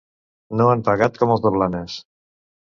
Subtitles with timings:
[0.61, 2.01] No han pagat, com els de Blanes.